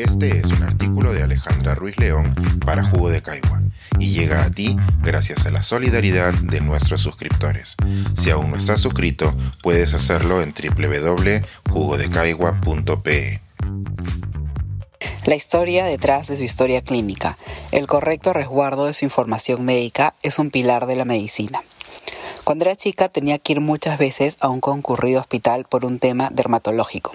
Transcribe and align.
Este 0.00 0.38
es 0.38 0.46
un 0.46 0.62
artículo 0.62 1.12
de 1.12 1.22
Alejandra 1.22 1.74
Ruiz 1.74 1.98
León 1.98 2.34
para 2.64 2.82
Jugo 2.82 3.10
de 3.10 3.20
Caigua 3.20 3.60
y 3.98 4.12
llega 4.12 4.44
a 4.44 4.50
ti 4.50 4.74
gracias 5.02 5.44
a 5.44 5.50
la 5.50 5.62
solidaridad 5.62 6.32
de 6.32 6.62
nuestros 6.62 7.02
suscriptores. 7.02 7.76
Si 8.16 8.30
aún 8.30 8.50
no 8.50 8.56
estás 8.56 8.80
suscrito, 8.80 9.36
puedes 9.62 9.92
hacerlo 9.92 10.40
en 10.40 10.54
www.jugodecaigua.pe. 10.54 13.42
La 15.26 15.34
historia 15.34 15.84
detrás 15.84 16.28
de 16.28 16.38
su 16.38 16.44
historia 16.44 16.80
clínica, 16.80 17.36
el 17.70 17.86
correcto 17.86 18.32
resguardo 18.32 18.86
de 18.86 18.94
su 18.94 19.04
información 19.04 19.66
médica 19.66 20.14
es 20.22 20.38
un 20.38 20.50
pilar 20.50 20.86
de 20.86 20.96
la 20.96 21.04
medicina. 21.04 21.62
Cuando 22.50 22.64
era 22.64 22.74
chica 22.74 23.08
tenía 23.08 23.38
que 23.38 23.52
ir 23.52 23.60
muchas 23.60 23.96
veces 23.96 24.36
a 24.40 24.48
un 24.48 24.60
concurrido 24.60 25.20
hospital 25.20 25.66
por 25.66 25.84
un 25.84 26.00
tema 26.00 26.30
dermatológico. 26.32 27.12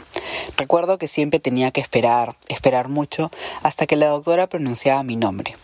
Recuerdo 0.55 0.97
que 0.97 1.09
siempre 1.09 1.41
tenía 1.41 1.71
que 1.71 1.81
esperar, 1.81 2.37
esperar 2.47 2.87
mucho, 2.87 3.31
hasta 3.61 3.85
que 3.85 3.97
la 3.97 4.07
doctora 4.07 4.47
pronunciaba 4.47 5.03
mi 5.03 5.17
nombre. 5.17 5.57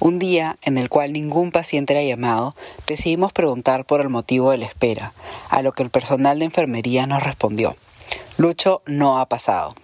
Un 0.00 0.18
día, 0.18 0.56
en 0.62 0.78
el 0.78 0.88
cual 0.88 1.12
ningún 1.12 1.52
paciente 1.52 1.92
era 1.92 2.02
llamado, 2.02 2.54
decidimos 2.86 3.34
preguntar 3.34 3.84
por 3.84 4.00
el 4.00 4.08
motivo 4.08 4.50
de 4.50 4.56
la 4.56 4.64
espera, 4.64 5.12
a 5.50 5.60
lo 5.60 5.72
que 5.72 5.82
el 5.82 5.90
personal 5.90 6.38
de 6.38 6.46
enfermería 6.46 7.06
nos 7.06 7.22
respondió. 7.22 7.76
Lucho 8.38 8.80
no 8.86 9.20
ha 9.20 9.26
pasado. 9.26 9.74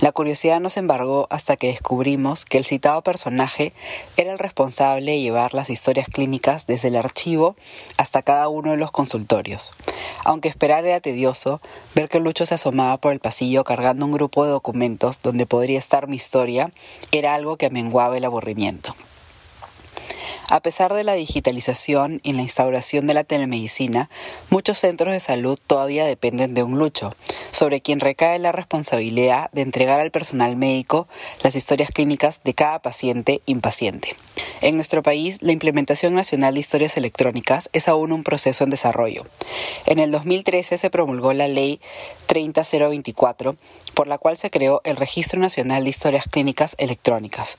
La 0.00 0.12
curiosidad 0.12 0.60
nos 0.60 0.76
embargó 0.76 1.26
hasta 1.30 1.56
que 1.56 1.68
descubrimos 1.68 2.44
que 2.44 2.58
el 2.58 2.64
citado 2.64 3.02
personaje 3.02 3.72
era 4.16 4.32
el 4.32 4.38
responsable 4.38 5.12
de 5.12 5.20
llevar 5.20 5.54
las 5.54 5.70
historias 5.70 6.08
clínicas 6.08 6.66
desde 6.66 6.88
el 6.88 6.96
archivo 6.96 7.56
hasta 7.96 8.22
cada 8.22 8.48
uno 8.48 8.72
de 8.72 8.76
los 8.76 8.90
consultorios. 8.90 9.72
Aunque 10.24 10.48
esperar 10.48 10.84
era 10.84 11.00
tedioso, 11.00 11.60
ver 11.94 12.08
que 12.08 12.20
Lucho 12.20 12.46
se 12.46 12.54
asomaba 12.54 12.96
por 12.98 13.12
el 13.12 13.20
pasillo 13.20 13.64
cargando 13.64 14.06
un 14.06 14.12
grupo 14.12 14.44
de 14.44 14.50
documentos 14.50 15.20
donde 15.20 15.46
podría 15.46 15.78
estar 15.78 16.08
mi 16.08 16.16
historia 16.16 16.72
era 17.10 17.34
algo 17.34 17.56
que 17.56 17.66
amenguaba 17.66 18.16
el 18.16 18.24
aburrimiento. 18.24 18.91
A 20.52 20.60
pesar 20.60 20.92
de 20.92 21.02
la 21.02 21.14
digitalización 21.14 22.20
y 22.22 22.34
la 22.34 22.42
instauración 22.42 23.06
de 23.06 23.14
la 23.14 23.24
telemedicina, 23.24 24.10
muchos 24.50 24.76
centros 24.76 25.14
de 25.14 25.18
salud 25.18 25.58
todavía 25.66 26.04
dependen 26.04 26.52
de 26.52 26.62
un 26.62 26.76
lucho, 26.76 27.16
sobre 27.52 27.80
quien 27.80 28.00
recae 28.00 28.38
la 28.38 28.52
responsabilidad 28.52 29.50
de 29.52 29.62
entregar 29.62 29.98
al 29.98 30.10
personal 30.10 30.56
médico 30.56 31.08
las 31.42 31.56
historias 31.56 31.88
clínicas 31.88 32.42
de 32.44 32.52
cada 32.52 32.80
paciente 32.80 33.40
impaciente. 33.46 34.14
En 34.60 34.74
nuestro 34.74 35.02
país, 35.02 35.38
la 35.40 35.52
implementación 35.52 36.12
nacional 36.12 36.52
de 36.52 36.60
historias 36.60 36.98
electrónicas 36.98 37.70
es 37.72 37.88
aún 37.88 38.12
un 38.12 38.22
proceso 38.22 38.62
en 38.62 38.68
desarrollo. 38.68 39.24
En 39.86 39.98
el 39.98 40.10
2013 40.10 40.76
se 40.76 40.90
promulgó 40.90 41.32
la 41.32 41.48
Ley 41.48 41.80
30024, 42.26 43.56
por 43.94 44.06
la 44.06 44.18
cual 44.18 44.36
se 44.36 44.50
creó 44.50 44.82
el 44.84 44.96
Registro 44.96 45.40
Nacional 45.40 45.84
de 45.84 45.88
Historias 45.88 46.26
Clínicas 46.26 46.74
Electrónicas 46.76 47.56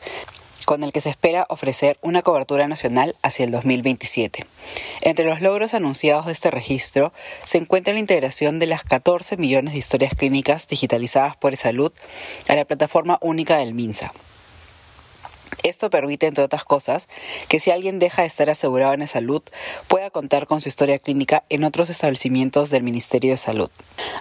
con 0.65 0.83
el 0.83 0.91
que 0.91 1.01
se 1.01 1.09
espera 1.09 1.45
ofrecer 1.49 1.97
una 2.01 2.21
cobertura 2.21 2.67
nacional 2.67 3.15
hacia 3.21 3.45
el 3.45 3.51
2027. 3.51 4.45
Entre 5.01 5.25
los 5.25 5.41
logros 5.41 5.73
anunciados 5.73 6.25
de 6.25 6.31
este 6.31 6.51
registro 6.51 7.13
se 7.43 7.57
encuentra 7.57 7.93
la 7.93 7.99
integración 7.99 8.59
de 8.59 8.67
las 8.67 8.83
14 8.83 9.37
millones 9.37 9.73
de 9.73 9.79
historias 9.79 10.13
clínicas 10.15 10.67
digitalizadas 10.67 11.35
por 11.37 11.55
Salud 11.57 11.91
a 12.47 12.55
la 12.55 12.65
plataforma 12.65 13.17
única 13.21 13.57
del 13.57 13.73
MINSA. 13.73 14.11
Esto 15.61 15.89
permite, 15.89 16.27
entre 16.27 16.43
otras 16.43 16.63
cosas, 16.63 17.07
que 17.47 17.59
si 17.59 17.71
alguien 17.71 17.99
deja 17.99 18.23
de 18.23 18.27
estar 18.27 18.49
asegurado 18.49 18.93
en 18.93 19.07
salud, 19.07 19.41
pueda 19.87 20.09
contar 20.09 20.47
con 20.47 20.61
su 20.61 20.69
historia 20.69 20.99
clínica 20.99 21.43
en 21.49 21.63
otros 21.63 21.89
establecimientos 21.89 22.69
del 22.69 22.83
Ministerio 22.83 23.31
de 23.31 23.37
Salud. 23.37 23.69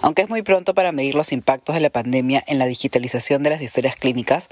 Aunque 0.01 0.21
es 0.21 0.29
muy 0.29 0.41
pronto 0.41 0.73
para 0.73 0.91
medir 0.91 1.15
los 1.15 1.31
impactos 1.31 1.75
de 1.75 1.81
la 1.81 1.89
pandemia 1.89 2.43
en 2.47 2.59
la 2.59 2.65
digitalización 2.65 3.43
de 3.43 3.49
las 3.49 3.61
historias 3.61 3.95
clínicas, 3.95 4.49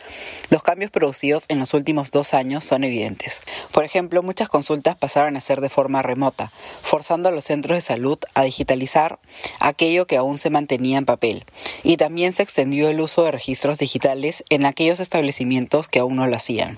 los 0.50 0.64
cambios 0.64 0.92
producidos 0.92 1.46
en 1.48 1.60
los 1.60 1.74
últimos 1.74 2.12
dos 2.12 2.34
años 2.34 2.64
son 2.64 2.84
evidentes. 2.84 3.42
Por 3.72 3.84
ejemplo, 3.84 4.24
muchas 4.24 4.50
consultas 4.50 4.96
pasaron 4.96 5.38
a 5.38 5.42
ser 5.42 5.62
de 5.62 5.70
forma 5.70 6.02
remota, 6.02 6.52
forzando 6.82 7.30
a 7.30 7.32
los 7.32 7.46
centros 7.46 7.76
de 7.76 7.82
salud 7.82 8.18
a 8.34 8.44
digitalizar 8.44 9.20
aquello 9.60 10.08
que 10.08 10.18
aún 10.18 10.38
se 10.38 10.50
mantenía 10.50 10.98
en 10.98 11.06
papel, 11.06 11.46
y 11.84 11.98
también 11.98 12.34
se 12.34 12.44
extendió 12.44 12.90
el 12.90 13.02
uso 13.02 13.24
de 13.24 13.32
registros 13.32 13.78
digitales 13.78 14.44
en 14.50 14.66
aquellos 14.66 15.00
establecimientos 15.00 15.88
que 15.88 16.00
aún 16.00 16.16
no 16.16 16.28
lo 16.28 16.36
hacían. 16.36 16.71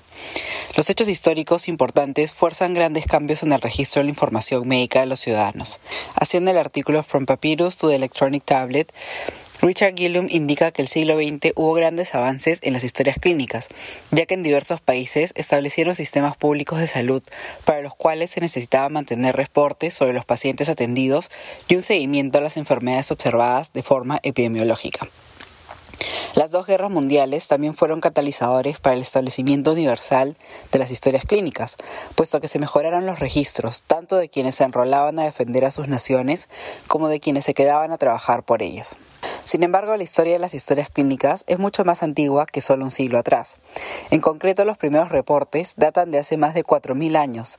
Los 0.76 0.90
hechos 0.90 1.08
históricos 1.08 1.68
importantes 1.68 2.32
fuerzan 2.32 2.74
grandes 2.74 3.06
cambios 3.06 3.42
en 3.42 3.52
el 3.52 3.60
registro 3.60 4.00
de 4.00 4.04
la 4.04 4.10
información 4.10 4.66
médica 4.66 5.00
de 5.00 5.06
los 5.06 5.20
ciudadanos. 5.20 5.80
Haciendo 6.14 6.50
el 6.50 6.58
artículo 6.58 7.02
From 7.02 7.26
Papyrus 7.26 7.76
to 7.76 7.88
the 7.88 7.94
Electronic 7.94 8.44
Tablet, 8.44 8.92
Richard 9.64 9.94
Gillum 9.96 10.26
indica 10.28 10.72
que 10.72 10.82
el 10.82 10.88
siglo 10.88 11.16
XX 11.16 11.52
hubo 11.54 11.72
grandes 11.72 12.14
avances 12.14 12.58
en 12.62 12.74
las 12.74 12.84
historias 12.84 13.18
clínicas, 13.18 13.68
ya 14.10 14.26
que 14.26 14.34
en 14.34 14.42
diversos 14.42 14.80
países 14.80 15.32
establecieron 15.36 15.94
sistemas 15.94 16.36
públicos 16.36 16.80
de 16.80 16.86
salud 16.86 17.22
para 17.64 17.80
los 17.80 17.94
cuales 17.94 18.32
se 18.32 18.40
necesitaba 18.40 18.88
mantener 18.88 19.36
reportes 19.36 19.94
sobre 19.94 20.12
los 20.12 20.26
pacientes 20.26 20.68
atendidos 20.68 21.30
y 21.66 21.76
un 21.76 21.82
seguimiento 21.82 22.38
a 22.38 22.42
las 22.42 22.56
enfermedades 22.58 23.10
observadas 23.10 23.72
de 23.72 23.82
forma 23.82 24.20
epidemiológica. 24.22 25.08
Las 26.34 26.50
dos 26.50 26.66
guerras 26.66 26.90
mundiales 26.90 27.46
también 27.46 27.74
fueron 27.74 28.00
catalizadores 28.00 28.80
para 28.80 28.96
el 28.96 29.02
establecimiento 29.02 29.70
universal 29.70 30.36
de 30.72 30.78
las 30.80 30.90
historias 30.90 31.26
clínicas, 31.26 31.76
puesto 32.16 32.40
que 32.40 32.48
se 32.48 32.58
mejoraron 32.58 33.06
los 33.06 33.20
registros 33.20 33.84
tanto 33.84 34.16
de 34.16 34.28
quienes 34.28 34.56
se 34.56 34.64
enrolaban 34.64 35.16
a 35.20 35.24
defender 35.24 35.64
a 35.64 35.70
sus 35.70 35.86
naciones 35.86 36.48
como 36.88 37.08
de 37.08 37.20
quienes 37.20 37.44
se 37.44 37.54
quedaban 37.54 37.92
a 37.92 37.98
trabajar 37.98 38.42
por 38.42 38.62
ellas. 38.62 38.96
Sin 39.44 39.62
embargo, 39.62 39.96
la 39.96 40.02
historia 40.02 40.32
de 40.32 40.38
las 40.38 40.54
historias 40.54 40.90
clínicas 40.90 41.44
es 41.46 41.58
mucho 41.58 41.84
más 41.84 42.02
antigua 42.02 42.46
que 42.46 42.60
solo 42.60 42.84
un 42.84 42.90
siglo 42.90 43.18
atrás. 43.18 43.60
En 44.10 44.20
concreto, 44.20 44.64
los 44.64 44.78
primeros 44.78 45.10
reportes 45.10 45.74
datan 45.76 46.10
de 46.10 46.18
hace 46.18 46.36
más 46.36 46.54
de 46.54 46.64
4.000 46.64 47.16
años 47.16 47.58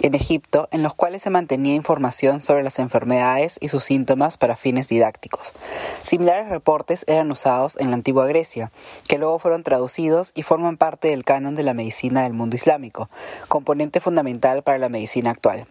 en 0.00 0.14
Egipto, 0.14 0.68
en 0.70 0.82
los 0.82 0.94
cuales 0.94 1.22
se 1.22 1.30
mantenía 1.30 1.74
información 1.74 2.40
sobre 2.40 2.62
las 2.62 2.78
enfermedades 2.78 3.56
y 3.60 3.68
sus 3.68 3.82
síntomas 3.82 4.36
para 4.36 4.56
fines 4.56 4.88
didácticos. 4.88 5.54
Similares 6.02 6.48
reportes 6.48 7.04
eran 7.08 7.30
usados 7.30 7.76
en 7.78 7.90
la 7.90 7.96
antigua 8.12 8.26
Grecia, 8.26 8.70
que 9.08 9.16
luego 9.16 9.38
fueron 9.38 9.62
traducidos 9.62 10.32
y 10.34 10.42
forman 10.42 10.76
parte 10.76 11.08
del 11.08 11.24
canon 11.24 11.54
de 11.54 11.62
la 11.62 11.72
medicina 11.72 12.24
del 12.24 12.34
mundo 12.34 12.56
islámico, 12.56 13.08
componente 13.48 14.00
fundamental 14.00 14.62
para 14.62 14.76
la 14.76 14.90
medicina 14.90 15.30
actual. 15.30 15.66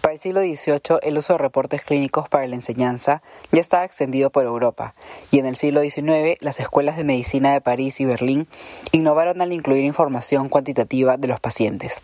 Para 0.00 0.12
el 0.12 0.20
siglo 0.20 0.42
XVIII, 0.42 1.00
el 1.02 1.18
uso 1.18 1.32
de 1.32 1.38
reportes 1.38 1.82
clínicos 1.82 2.28
para 2.28 2.46
la 2.46 2.54
enseñanza 2.54 3.20
ya 3.50 3.60
estaba 3.60 3.84
extendido 3.84 4.30
por 4.30 4.44
Europa, 4.44 4.94
y 5.32 5.40
en 5.40 5.46
el 5.46 5.56
siglo 5.56 5.80
XIX 5.80 6.38
las 6.38 6.60
escuelas 6.60 6.96
de 6.96 7.02
medicina 7.02 7.52
de 7.52 7.60
París 7.60 7.98
y 8.00 8.04
Berlín 8.04 8.46
innovaron 8.92 9.40
al 9.40 9.52
incluir 9.52 9.82
información 9.82 10.48
cuantitativa 10.48 11.16
de 11.16 11.26
los 11.26 11.40
pacientes. 11.40 12.00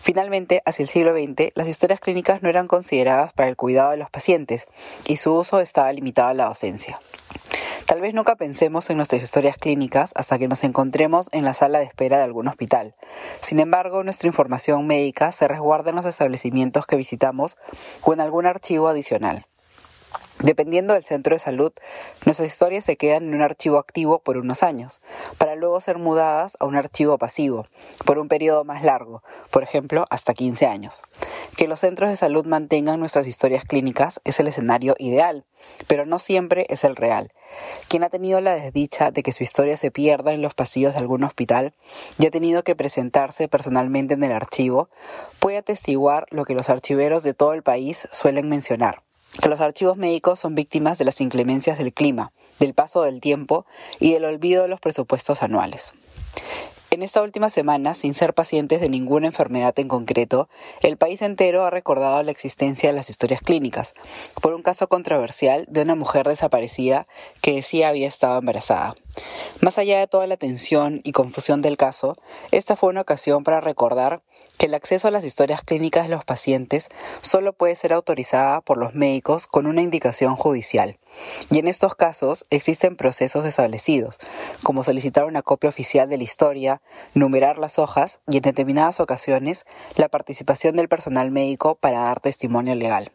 Finalmente, 0.00 0.62
hacia 0.64 0.84
el 0.84 0.88
siglo 0.88 1.12
XX, 1.12 1.52
las 1.54 1.68
historias 1.68 2.00
clínicas 2.00 2.42
no 2.42 2.48
eran 2.48 2.68
consideradas 2.68 3.34
para 3.34 3.50
el 3.50 3.56
cuidado 3.56 3.90
de 3.90 3.98
los 3.98 4.08
pacientes 4.08 4.66
y 5.06 5.18
su 5.18 5.34
uso 5.34 5.60
estaba 5.60 5.92
limitado 5.92 6.28
a 6.28 6.34
la 6.34 6.46
docencia. 6.46 6.98
Tal 7.92 8.00
vez 8.00 8.14
nunca 8.14 8.36
pensemos 8.36 8.88
en 8.88 8.96
nuestras 8.96 9.22
historias 9.22 9.58
clínicas 9.58 10.12
hasta 10.14 10.38
que 10.38 10.48
nos 10.48 10.64
encontremos 10.64 11.28
en 11.30 11.44
la 11.44 11.52
sala 11.52 11.78
de 11.78 11.84
espera 11.84 12.16
de 12.16 12.24
algún 12.24 12.48
hospital. 12.48 12.94
Sin 13.40 13.60
embargo, 13.60 14.02
nuestra 14.02 14.28
información 14.28 14.86
médica 14.86 15.30
se 15.30 15.46
resguarda 15.46 15.90
en 15.90 15.96
los 15.96 16.06
establecimientos 16.06 16.86
que 16.86 16.96
visitamos 16.96 17.58
o 18.00 18.14
en 18.14 18.22
algún 18.22 18.46
archivo 18.46 18.88
adicional. 18.88 19.44
Dependiendo 20.42 20.94
del 20.94 21.04
centro 21.04 21.36
de 21.36 21.38
salud, 21.38 21.72
nuestras 22.26 22.48
historias 22.48 22.84
se 22.84 22.96
quedan 22.96 23.22
en 23.22 23.34
un 23.34 23.42
archivo 23.42 23.78
activo 23.78 24.18
por 24.18 24.36
unos 24.36 24.64
años, 24.64 25.00
para 25.38 25.54
luego 25.54 25.80
ser 25.80 25.98
mudadas 25.98 26.56
a 26.58 26.64
un 26.64 26.74
archivo 26.74 27.16
pasivo, 27.16 27.68
por 28.04 28.18
un 28.18 28.26
periodo 28.26 28.64
más 28.64 28.82
largo, 28.82 29.22
por 29.50 29.62
ejemplo, 29.62 30.04
hasta 30.10 30.34
15 30.34 30.66
años. 30.66 31.04
Que 31.56 31.68
los 31.68 31.78
centros 31.78 32.10
de 32.10 32.16
salud 32.16 32.44
mantengan 32.44 32.98
nuestras 32.98 33.28
historias 33.28 33.64
clínicas 33.64 34.20
es 34.24 34.40
el 34.40 34.48
escenario 34.48 34.96
ideal, 34.98 35.44
pero 35.86 36.06
no 36.06 36.18
siempre 36.18 36.66
es 36.68 36.82
el 36.82 36.96
real. 36.96 37.30
Quien 37.86 38.02
ha 38.02 38.10
tenido 38.10 38.40
la 38.40 38.56
desdicha 38.56 39.12
de 39.12 39.22
que 39.22 39.32
su 39.32 39.44
historia 39.44 39.76
se 39.76 39.92
pierda 39.92 40.32
en 40.32 40.42
los 40.42 40.54
pasillos 40.54 40.94
de 40.94 40.98
algún 40.98 41.22
hospital 41.22 41.72
y 42.18 42.26
ha 42.26 42.32
tenido 42.32 42.64
que 42.64 42.74
presentarse 42.74 43.46
personalmente 43.46 44.14
en 44.14 44.24
el 44.24 44.32
archivo, 44.32 44.88
puede 45.38 45.58
atestiguar 45.58 46.26
lo 46.30 46.44
que 46.44 46.54
los 46.54 46.68
archiveros 46.68 47.22
de 47.22 47.32
todo 47.32 47.52
el 47.52 47.62
país 47.62 48.08
suelen 48.10 48.48
mencionar 48.48 49.04
que 49.40 49.48
los 49.48 49.60
archivos 49.60 49.96
médicos 49.96 50.40
son 50.40 50.54
víctimas 50.54 50.98
de 50.98 51.04
las 51.04 51.20
inclemencias 51.20 51.78
del 51.78 51.92
clima, 51.92 52.32
del 52.58 52.74
paso 52.74 53.02
del 53.02 53.20
tiempo 53.20 53.66
y 54.00 54.12
del 54.12 54.24
olvido 54.24 54.62
de 54.62 54.68
los 54.68 54.80
presupuestos 54.80 55.42
anuales. 55.42 55.94
En 56.92 57.00
esta 57.00 57.22
última 57.22 57.48
semana, 57.48 57.94
sin 57.94 58.12
ser 58.12 58.34
pacientes 58.34 58.82
de 58.82 58.90
ninguna 58.90 59.26
enfermedad 59.26 59.72
en 59.78 59.88
concreto, 59.88 60.50
el 60.82 60.98
país 60.98 61.22
entero 61.22 61.64
ha 61.64 61.70
recordado 61.70 62.22
la 62.22 62.30
existencia 62.30 62.90
de 62.90 62.94
las 62.94 63.08
historias 63.08 63.40
clínicas, 63.40 63.94
por 64.42 64.52
un 64.52 64.60
caso 64.60 64.88
controversial 64.88 65.64
de 65.70 65.80
una 65.80 65.94
mujer 65.94 66.28
desaparecida 66.28 67.06
que 67.40 67.54
decía 67.54 67.88
había 67.88 68.08
estado 68.08 68.38
embarazada. 68.38 68.94
Más 69.60 69.78
allá 69.78 69.98
de 69.98 70.06
toda 70.06 70.26
la 70.26 70.36
tensión 70.36 71.00
y 71.04 71.12
confusión 71.12 71.62
del 71.62 71.76
caso, 71.76 72.16
esta 72.50 72.76
fue 72.76 72.90
una 72.90 73.02
ocasión 73.02 73.44
para 73.44 73.60
recordar 73.60 74.22
que 74.58 74.66
el 74.66 74.74
acceso 74.74 75.08
a 75.08 75.10
las 75.10 75.24
historias 75.24 75.62
clínicas 75.62 76.04
de 76.04 76.14
los 76.14 76.24
pacientes 76.24 76.88
solo 77.20 77.52
puede 77.52 77.76
ser 77.76 77.92
autorizada 77.92 78.60
por 78.60 78.78
los 78.78 78.94
médicos 78.94 79.46
con 79.46 79.66
una 79.66 79.82
indicación 79.82 80.36
judicial. 80.36 80.98
Y 81.50 81.58
en 81.58 81.68
estos 81.68 81.94
casos 81.94 82.44
existen 82.50 82.96
procesos 82.96 83.44
establecidos, 83.44 84.18
como 84.62 84.82
solicitar 84.82 85.24
una 85.24 85.42
copia 85.42 85.70
oficial 85.70 86.08
de 86.08 86.16
la 86.16 86.24
historia, 86.24 86.82
numerar 87.14 87.58
las 87.58 87.78
hojas 87.78 88.20
y 88.28 88.36
en 88.36 88.42
determinadas 88.42 89.00
ocasiones 89.00 89.64
la 89.96 90.08
participación 90.08 90.76
del 90.76 90.88
personal 90.88 91.30
médico 91.30 91.74
para 91.74 92.00
dar 92.00 92.20
testimonio 92.20 92.74
legal. 92.74 93.12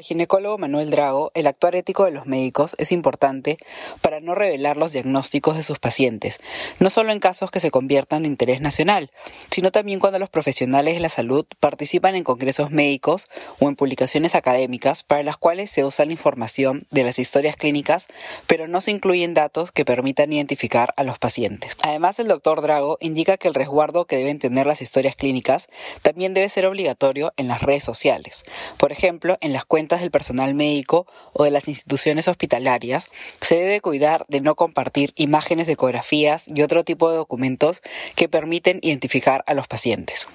El 0.00 0.06
ginecólogo 0.06 0.56
Manuel 0.56 0.88
Drago, 0.88 1.30
el 1.34 1.46
actuar 1.46 1.76
ético 1.76 2.06
de 2.06 2.10
los 2.10 2.24
médicos 2.24 2.74
es 2.78 2.90
importante 2.90 3.58
para 4.00 4.20
no 4.20 4.34
revelar 4.34 4.78
los 4.78 4.94
diagnósticos 4.94 5.56
de 5.56 5.62
sus 5.62 5.78
pacientes, 5.78 6.40
no 6.78 6.88
solo 6.88 7.12
en 7.12 7.20
casos 7.20 7.50
que 7.50 7.60
se 7.60 7.70
conviertan 7.70 8.22
de 8.22 8.28
interés 8.28 8.62
nacional, 8.62 9.10
sino 9.50 9.70
también 9.70 10.00
cuando 10.00 10.18
los 10.18 10.30
profesionales 10.30 10.94
de 10.94 11.00
la 11.00 11.10
salud 11.10 11.44
participan 11.60 12.14
en 12.14 12.24
congresos 12.24 12.70
médicos 12.70 13.28
o 13.58 13.68
en 13.68 13.76
publicaciones 13.76 14.34
académicas 14.34 15.02
para 15.02 15.22
las 15.22 15.36
cuales 15.36 15.70
se 15.70 15.84
usa 15.84 16.06
la 16.06 16.12
información 16.12 16.86
de 16.90 17.04
las 17.04 17.18
historias 17.18 17.56
clínicas, 17.56 18.06
pero 18.46 18.68
no 18.68 18.80
se 18.80 18.92
incluyen 18.92 19.34
datos 19.34 19.70
que 19.70 19.84
permitan 19.84 20.32
identificar 20.32 20.94
a 20.96 21.04
los 21.04 21.18
pacientes. 21.18 21.76
Además, 21.82 22.18
el 22.18 22.28
doctor 22.28 22.62
Drago 22.62 22.96
indica 23.02 23.36
que 23.36 23.48
el 23.48 23.54
resguardo 23.54 24.06
que 24.06 24.16
deben 24.16 24.38
tener 24.38 24.64
las 24.64 24.80
historias 24.80 25.14
clínicas 25.14 25.68
también 26.00 26.32
debe 26.32 26.48
ser 26.48 26.64
obligatorio 26.64 27.34
en 27.36 27.48
las 27.48 27.60
redes 27.60 27.84
sociales. 27.84 28.44
Por 28.78 28.92
ejemplo, 28.92 29.36
en 29.42 29.52
las 29.52 29.66
del 29.98 30.12
personal 30.12 30.54
médico 30.54 31.08
o 31.32 31.42
de 31.42 31.50
las 31.50 31.66
instituciones 31.66 32.28
hospitalarias, 32.28 33.10
se 33.40 33.56
debe 33.56 33.80
cuidar 33.80 34.24
de 34.28 34.40
no 34.40 34.54
compartir 34.54 35.12
imágenes 35.16 35.66
de 35.66 35.72
ecografías 35.72 36.46
y 36.46 36.62
otro 36.62 36.84
tipo 36.84 37.10
de 37.10 37.16
documentos 37.16 37.82
que 38.14 38.28
permiten 38.28 38.78
identificar 38.82 39.42
a 39.48 39.54
los 39.54 39.66
pacientes. 39.66 40.28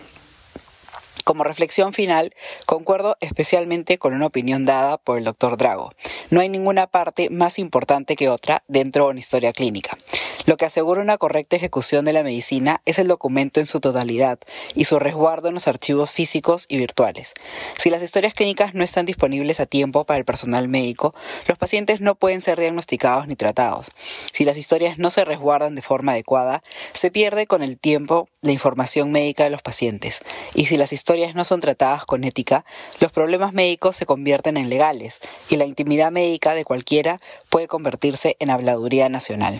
Como 1.25 1.43
reflexión 1.43 1.91
final, 1.91 2.35
concuerdo 2.67 3.17
especialmente 3.19 3.97
con 3.97 4.13
una 4.13 4.27
opinión 4.27 4.63
dada 4.63 4.99
por 4.99 5.17
el 5.17 5.23
doctor 5.23 5.57
Drago. 5.57 5.91
No 6.29 6.39
hay 6.39 6.49
ninguna 6.49 6.85
parte 6.85 7.31
más 7.31 7.57
importante 7.57 8.15
que 8.15 8.29
otra 8.29 8.63
dentro 8.67 9.05
de 9.05 9.11
una 9.11 9.19
historia 9.21 9.51
clínica. 9.51 9.97
Lo 10.45 10.57
que 10.57 10.65
asegura 10.65 11.01
una 11.01 11.17
correcta 11.17 11.55
ejecución 11.55 12.05
de 12.05 12.13
la 12.13 12.21
medicina 12.21 12.81
es 12.85 12.99
el 12.99 13.07
documento 13.07 13.59
en 13.59 13.65
su 13.65 13.79
totalidad 13.79 14.37
y 14.75 14.85
su 14.85 14.99
resguardo 14.99 15.47
en 15.47 15.55
los 15.55 15.67
archivos 15.67 16.11
físicos 16.11 16.65
y 16.69 16.77
virtuales. 16.77 17.33
Si 17.79 17.89
las 17.89 18.03
historias 18.03 18.35
clínicas 18.35 18.75
no 18.75 18.83
están 18.83 19.07
disponibles 19.07 19.59
a 19.59 19.65
tiempo 19.65 20.05
para 20.05 20.19
el 20.19 20.25
personal 20.25 20.67
médico, 20.67 21.15
los 21.47 21.57
pacientes 21.57 21.99
no 21.99 22.13
pueden 22.13 22.41
ser 22.41 22.59
diagnosticados 22.59 23.27
ni 23.27 23.35
tratados. 23.35 23.89
Si 24.33 24.45
las 24.45 24.57
historias 24.57 24.99
no 24.99 25.09
se 25.09 25.25
resguardan 25.25 25.73
de 25.73 25.81
forma 25.81 26.11
adecuada, 26.11 26.61
se 26.93 27.09
pierde 27.09 27.47
con 27.47 27.63
el 27.63 27.79
tiempo 27.79 28.29
la 28.41 28.51
información 28.51 29.11
médica 29.11 29.45
de 29.45 29.49
los 29.49 29.63
pacientes. 29.63 30.21
Y 30.53 30.67
si 30.67 30.77
las 30.77 30.93
historias 30.93 31.33
no 31.33 31.43
son 31.43 31.59
tratadas 31.59 32.05
con 32.05 32.23
ética, 32.23 32.65
los 32.99 33.11
problemas 33.11 33.53
médicos 33.53 33.95
se 33.95 34.05
convierten 34.05 34.57
en 34.57 34.69
legales 34.69 35.21
y 35.49 35.57
la 35.57 35.65
intimidad 35.65 36.11
médica 36.11 36.53
de 36.53 36.65
cualquiera 36.65 37.19
puede 37.49 37.67
convertirse 37.67 38.37
en 38.39 38.51
habladuría 38.51 39.09
nacional. 39.09 39.59